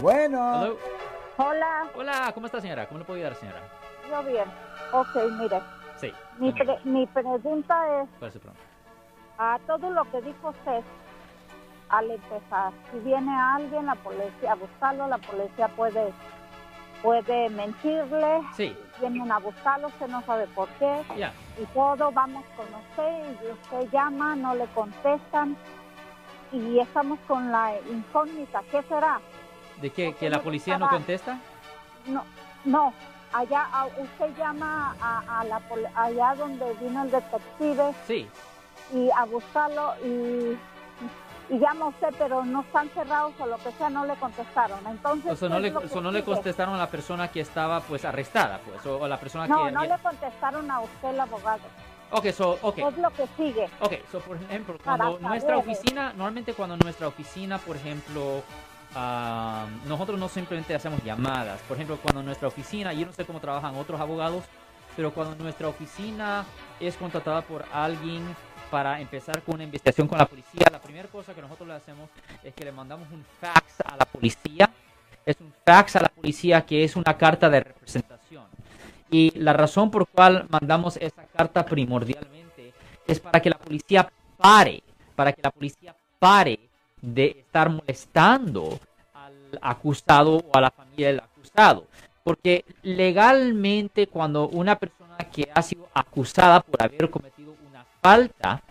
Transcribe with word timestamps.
Bueno. 0.00 0.54
Hello. 0.64 0.76
Hola, 1.36 1.88
Hola, 1.94 2.30
¿cómo 2.34 2.46
está 2.46 2.60
señora? 2.60 2.86
¿Cómo 2.86 2.98
le 2.98 3.04
puedo 3.04 3.16
ayudar 3.18 3.34
señora? 3.36 3.60
yo 4.10 4.22
bien. 4.24 4.44
Ok, 4.92 5.14
mire, 5.38 5.60
Sí. 5.96 6.12
mi, 6.38 6.52
pre- 6.52 6.80
mi 6.84 7.06
pregunta 7.06 8.02
es 8.02 8.08
¿Cuál 8.18 8.28
es 8.28 8.34
su 8.34 8.40
pregunta? 8.40 8.64
a 9.38 9.58
todo 9.66 9.90
lo 9.90 10.04
que 10.10 10.20
dijo 10.22 10.48
usted 10.48 10.82
al 11.90 12.10
empezar. 12.10 12.72
Si 12.90 12.98
viene 13.00 13.32
alguien, 13.38 13.86
la 13.86 13.94
policía 13.96 14.52
a 14.52 14.54
buscarlo, 14.56 15.06
la 15.08 15.18
policía 15.18 15.68
puede 15.68 16.12
puede 17.02 17.48
mentirle, 17.50 18.40
Sí, 18.56 18.76
vienen 19.00 19.30
a 19.30 19.38
buscarlo, 19.38 19.86
usted 19.88 20.08
no 20.08 20.20
sabe 20.22 20.48
por 20.48 20.68
qué 20.80 21.02
ya. 21.16 21.32
y 21.56 21.64
todo, 21.66 22.10
vamos 22.10 22.44
con 22.56 22.66
usted 22.74 23.44
y 23.46 23.52
usted 23.52 23.90
llama, 23.92 24.34
no 24.34 24.54
le 24.56 24.66
contestan 24.68 25.56
y 26.50 26.80
estamos 26.80 27.20
con 27.28 27.52
la 27.52 27.74
incógnita, 27.88 28.62
¿qué 28.72 28.82
será? 28.88 29.20
¿De 29.80 29.90
qué? 29.90 30.10
¿Por 30.10 30.16
¿Que 30.16 30.30
la 30.30 30.38
no 30.38 30.42
policía 30.42 30.78
no 30.78 30.88
contesta? 30.88 31.38
No, 32.06 32.24
no, 32.64 32.92
allá 33.32 33.66
a- 33.72 33.86
usted 33.86 34.36
llama 34.36 34.96
a, 35.00 35.40
a 35.40 35.44
la 35.44 35.60
allá 35.94 36.34
donde 36.34 36.72
vino 36.74 37.02
el 37.04 37.10
detective 37.10 37.94
Sí. 38.06 38.28
y 38.92 39.10
a 39.10 39.24
buscarlo 39.24 39.94
y, 40.04 40.58
y 41.54 41.58
llama 41.58 41.86
usted, 41.88 42.08
pero 42.18 42.44
no 42.44 42.62
están 42.62 42.88
cerrados 42.90 43.34
o 43.38 43.46
lo 43.46 43.56
que 43.58 43.70
sea, 43.72 43.88
no 43.90 44.04
le 44.06 44.14
contestaron. 44.16 44.78
Entonces, 44.86 45.32
O 45.32 45.36
sea, 45.36 45.48
¿qué 45.48 45.54
no 45.54 45.60
le, 45.60 45.70
no 45.70 46.10
le 46.10 46.24
contestaron 46.24 46.74
a 46.74 46.78
la 46.78 46.90
persona 46.90 47.28
que 47.28 47.40
estaba 47.40 47.80
pues 47.80 48.04
arrestada, 48.04 48.60
pues, 48.66 48.84
o, 48.86 48.98
o 48.98 49.06
la 49.08 49.18
persona 49.20 49.46
No, 49.46 49.64
que... 49.66 49.70
no 49.72 49.80
había- 49.80 49.96
le 49.96 50.02
contestaron 50.02 50.70
a 50.70 50.80
usted 50.80 51.08
el 51.10 51.20
abogado. 51.20 51.62
Ok, 52.10 52.30
so, 52.32 52.58
ok. 52.62 52.78
Es 52.78 52.96
lo 52.98 53.10
que 53.10 53.26
sigue. 53.36 53.68
Ok, 53.80 53.92
so 54.10 54.18
por 54.20 54.36
ejemplo, 54.38 54.78
Para 54.78 54.96
cuando 55.10 55.28
nuestra 55.28 55.56
saber. 55.58 55.68
oficina, 55.70 56.04
normalmente 56.14 56.54
cuando 56.54 56.76
nuestra 56.78 57.06
oficina, 57.06 57.58
por 57.58 57.76
ejemplo, 57.76 58.42
ah, 58.94 59.66
nosotros 59.86 60.18
no 60.18 60.28
simplemente 60.28 60.74
hacemos 60.74 61.02
llamadas. 61.04 61.60
Por 61.62 61.76
ejemplo, 61.76 61.98
cuando 62.02 62.22
nuestra 62.22 62.48
oficina, 62.48 62.92
yo 62.92 63.06
no 63.06 63.12
sé 63.12 63.24
cómo 63.24 63.40
trabajan 63.40 63.76
otros 63.76 64.00
abogados, 64.00 64.44
pero 64.96 65.12
cuando 65.12 65.36
nuestra 65.42 65.68
oficina 65.68 66.44
es 66.80 66.96
contratada 66.96 67.42
por 67.42 67.64
alguien 67.72 68.24
para 68.70 69.00
empezar 69.00 69.42
con 69.42 69.54
una 69.54 69.64
investigación 69.64 70.08
con 70.08 70.18
la 70.18 70.26
policía, 70.26 70.66
la 70.70 70.80
primera 70.80 71.08
cosa 71.08 71.34
que 71.34 71.40
nosotros 71.40 71.68
le 71.68 71.74
hacemos 71.74 72.10
es 72.42 72.54
que 72.54 72.64
le 72.64 72.72
mandamos 72.72 73.08
un 73.12 73.24
fax 73.40 73.80
a 73.84 73.96
la 73.96 74.04
policía. 74.04 74.70
Es 75.24 75.36
un 75.40 75.52
fax 75.64 75.96
a 75.96 76.00
la 76.00 76.08
policía 76.08 76.64
que 76.64 76.84
es 76.84 76.96
una 76.96 77.16
carta 77.16 77.48
de 77.48 77.60
representación. 77.60 78.44
Y 79.10 79.30
la 79.38 79.52
razón 79.52 79.90
por 79.90 80.06
cual 80.08 80.46
mandamos 80.50 80.96
esa 80.96 81.24
carta 81.26 81.64
primordialmente 81.64 82.72
es 83.06 83.20
para 83.20 83.40
que 83.40 83.50
la 83.50 83.58
policía 83.58 84.10
pare, 84.36 84.82
para 85.14 85.32
que 85.32 85.42
la 85.42 85.50
policía 85.50 85.94
pare 86.18 86.67
de 87.02 87.36
estar 87.40 87.70
molestando 87.70 88.78
al 89.14 89.58
acusado 89.62 90.38
o 90.38 90.56
a 90.56 90.60
la 90.60 90.70
familia 90.70 91.08
del 91.08 91.20
acusado. 91.20 91.86
Porque 92.24 92.64
legalmente 92.82 94.06
cuando 94.06 94.48
una 94.48 94.78
persona 94.78 95.16
que 95.32 95.48
ha 95.54 95.62
sido 95.62 95.88
acusada 95.94 96.60
por 96.60 96.82
haber 96.82 97.10
cometido 97.10 97.54
una 97.68 97.84
falta, 98.02 98.62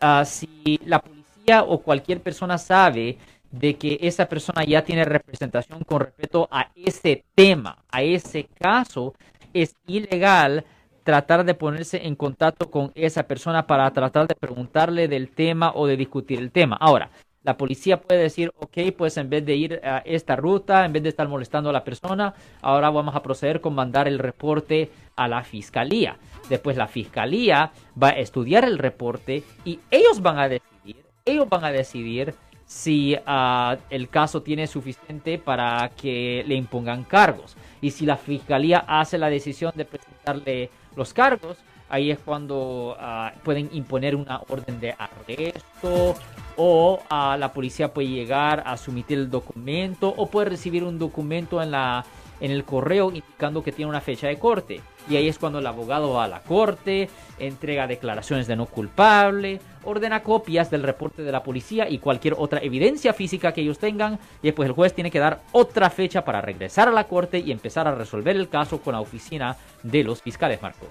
ah, 0.00 0.24
si 0.24 0.80
la 0.84 1.00
policía 1.00 1.62
o 1.62 1.78
cualquier 1.80 2.20
persona 2.20 2.58
sabe 2.58 3.18
de 3.50 3.76
que 3.76 3.98
esa 4.02 4.28
persona 4.28 4.64
ya 4.64 4.84
tiene 4.84 5.04
representación 5.04 5.82
con 5.84 6.00
respecto 6.00 6.48
a 6.50 6.70
ese 6.74 7.24
tema, 7.34 7.78
a 7.90 8.02
ese 8.02 8.44
caso, 8.58 9.14
es 9.52 9.74
ilegal 9.86 10.64
tratar 11.04 11.44
de 11.44 11.54
ponerse 11.54 12.04
en 12.04 12.16
contacto 12.16 12.70
con 12.70 12.90
esa 12.94 13.22
persona 13.22 13.66
para 13.66 13.90
tratar 13.92 14.26
de 14.26 14.34
preguntarle 14.34 15.06
del 15.06 15.30
tema 15.30 15.72
o 15.74 15.86
de 15.86 15.96
discutir 15.96 16.40
el 16.40 16.50
tema. 16.50 16.76
Ahora, 16.80 17.10
la 17.46 17.56
policía 17.56 18.00
puede 18.00 18.22
decir, 18.22 18.52
ok, 18.58 18.92
pues 18.98 19.16
en 19.16 19.30
vez 19.30 19.46
de 19.46 19.54
ir 19.54 19.80
a 19.84 19.98
esta 19.98 20.34
ruta, 20.34 20.84
en 20.84 20.92
vez 20.92 21.04
de 21.04 21.10
estar 21.10 21.28
molestando 21.28 21.70
a 21.70 21.72
la 21.72 21.84
persona, 21.84 22.34
ahora 22.60 22.90
vamos 22.90 23.14
a 23.14 23.22
proceder 23.22 23.60
con 23.60 23.72
mandar 23.72 24.08
el 24.08 24.18
reporte 24.18 24.90
a 25.14 25.28
la 25.28 25.44
fiscalía. 25.44 26.18
Después 26.48 26.76
la 26.76 26.88
fiscalía 26.88 27.70
va 28.02 28.08
a 28.08 28.18
estudiar 28.18 28.64
el 28.64 28.78
reporte 28.78 29.44
y 29.64 29.78
ellos 29.92 30.20
van 30.20 30.40
a 30.40 30.48
decidir, 30.48 31.04
ellos 31.24 31.48
van 31.48 31.64
a 31.64 31.70
decidir 31.70 32.34
si 32.64 33.16
ah, 33.26 33.76
el 33.90 34.08
caso 34.08 34.42
tiene 34.42 34.66
suficiente 34.66 35.38
para 35.38 35.92
que 35.96 36.44
le 36.48 36.56
impongan 36.56 37.04
cargos. 37.04 37.56
Y 37.80 37.92
si 37.92 38.06
la 38.06 38.16
fiscalía 38.16 38.84
hace 38.88 39.18
la 39.18 39.30
decisión 39.30 39.72
de 39.76 39.84
presentarle 39.84 40.70
los 40.96 41.14
cargos, 41.14 41.58
ahí 41.88 42.10
es 42.10 42.18
cuando 42.18 42.96
ah, 42.98 43.32
pueden 43.44 43.70
imponer 43.72 44.16
una 44.16 44.40
orden 44.48 44.80
de 44.80 44.96
arresto 44.98 46.16
o 46.56 47.02
ah, 47.10 47.36
la 47.38 47.52
policía 47.52 47.92
puede 47.92 48.08
llegar 48.08 48.62
a 48.66 48.76
someter 48.76 49.18
el 49.18 49.30
documento 49.30 50.12
o 50.16 50.26
puede 50.26 50.50
recibir 50.50 50.84
un 50.84 50.98
documento 50.98 51.62
en 51.62 51.70
la 51.70 52.04
en 52.40 52.50
el 52.50 52.64
correo 52.64 53.08
indicando 53.08 53.62
que 53.62 53.72
tiene 53.72 53.88
una 53.88 54.00
fecha 54.00 54.28
de 54.28 54.38
corte. 54.38 54.80
Y 55.08 55.16
ahí 55.16 55.28
es 55.28 55.38
cuando 55.38 55.60
el 55.60 55.66
abogado 55.66 56.12
va 56.14 56.24
a 56.24 56.28
la 56.28 56.42
corte, 56.42 57.08
entrega 57.38 57.86
declaraciones 57.86 58.46
de 58.46 58.56
no 58.56 58.66
culpable, 58.66 59.60
ordena 59.84 60.22
copias 60.22 60.70
del 60.70 60.82
reporte 60.82 61.22
de 61.22 61.30
la 61.30 61.44
policía 61.44 61.88
y 61.88 61.98
cualquier 61.98 62.34
otra 62.36 62.60
evidencia 62.60 63.12
física 63.12 63.52
que 63.52 63.60
ellos 63.60 63.78
tengan. 63.78 64.18
Y 64.42 64.48
después 64.48 64.68
el 64.68 64.74
juez 64.74 64.94
tiene 64.94 65.10
que 65.10 65.20
dar 65.20 65.42
otra 65.52 65.90
fecha 65.90 66.24
para 66.24 66.40
regresar 66.40 66.88
a 66.88 66.92
la 66.92 67.04
corte 67.04 67.38
y 67.38 67.52
empezar 67.52 67.86
a 67.86 67.94
resolver 67.94 68.36
el 68.36 68.48
caso 68.48 68.80
con 68.80 68.94
la 68.94 69.00
oficina 69.00 69.56
de 69.82 70.02
los 70.02 70.22
fiscales, 70.22 70.60
Marcos. 70.60 70.90